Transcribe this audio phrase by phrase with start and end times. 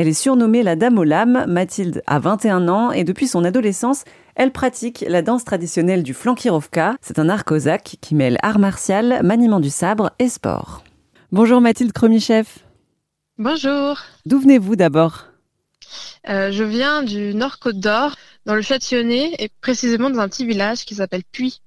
[0.00, 1.44] Elle est surnommée la Dame aux lames.
[1.46, 6.96] Mathilde a 21 ans et depuis son adolescence, elle pratique la danse traditionnelle du flankirovka.
[7.02, 10.82] C'est un art cosaque qui mêle art martial, maniement du sabre et sport.
[11.32, 12.48] Bonjour Mathilde Kromichev.
[13.36, 13.98] Bonjour.
[14.24, 15.26] D'où venez-vous d'abord?
[16.30, 20.46] Euh, Je viens du Nord Côte d'Or, dans le Châtillonnais, et précisément dans un petit
[20.46, 21.60] village qui s'appelle Puy.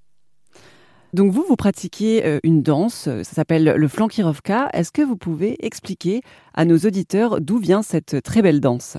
[1.14, 4.70] Donc vous, vous pratiquez euh, une danse, ça s'appelle le flankirovka.
[4.74, 6.22] Est-ce que vous pouvez expliquer
[6.56, 8.98] à nos auditeurs d'où vient cette très belle danse?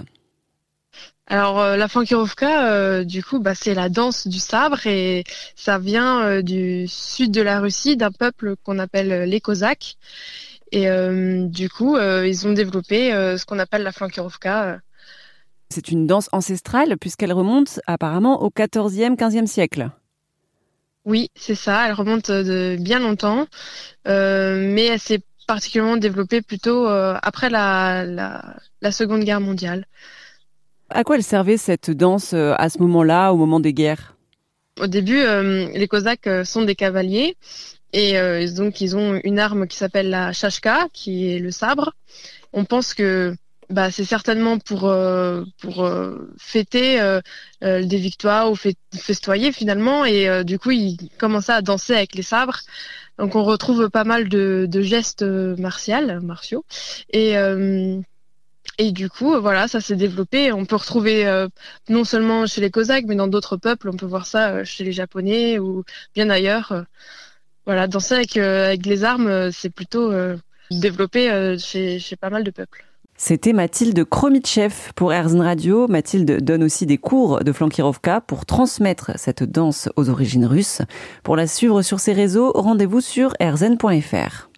[1.26, 5.24] Alors euh, la flankirovka, du coup, bah, c'est la danse du sabre et
[5.56, 9.96] ça vient du sud de la Russie, d'un peuple qu'on appelle les Cosaques.
[10.70, 10.86] Et
[11.48, 14.80] du coup, ils ont développé ce qu'on appelle la flankirovka.
[15.70, 19.90] C'est une danse ancestrale puisqu'elle remonte apparemment au 14e, 15e siècle.
[21.04, 21.86] Oui, c'est ça.
[21.86, 23.46] Elle remonte de bien longtemps,
[24.08, 28.04] euh, mais elle s'est particulièrement développée plutôt euh, après la,
[28.80, 29.86] la, Seconde Guerre mondiale.
[30.88, 34.16] À quoi elle servait cette danse euh, à ce moment-là, au moment des guerres?
[34.80, 37.36] Au début, les Cosaques sont des cavaliers
[37.92, 38.16] et
[38.56, 41.92] donc ils ont une arme qui s'appelle la chashka, qui est le sabre.
[42.52, 43.36] On pense que
[43.70, 45.44] bah, c'est certainement pour euh,
[45.78, 47.20] euh, fêter euh,
[47.60, 48.56] des victoires ou
[48.94, 50.04] festoyer finalement.
[50.04, 52.60] Et du coup il commençait à danser avec les sabres.
[53.18, 56.64] Donc on retrouve pas mal de, gestes martiaux martiaux.
[57.12, 57.34] Et
[58.78, 60.52] et du coup voilà ça s'est développé.
[60.52, 61.46] On peut retrouver
[61.88, 63.88] non seulement chez les Cosaques mais dans d'autres peuples.
[63.88, 66.84] On peut voir ça chez les Japonais ou bien ailleurs.
[67.66, 70.12] Voilà danser avec avec les armes c'est plutôt
[70.70, 72.84] développé chez chez pas mal de peuples
[73.16, 75.86] c'était Mathilde Kromitchev pour Erzen Radio.
[75.86, 80.82] Mathilde donne aussi des cours de flankirovka pour transmettre cette danse aux origines russes.
[81.22, 84.48] Pour la suivre sur ses réseaux, rendez-vous sur erzen.fr.